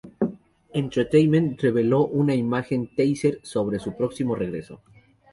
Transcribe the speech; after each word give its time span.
Entertainment 0.73 1.61
reveló 1.61 2.07
una 2.07 2.33
imagen 2.33 2.87
"teaser" 2.95 3.37
sobre 3.43 3.77
su 3.77 3.95
próximo 3.95 4.33
regreso. 4.33 4.81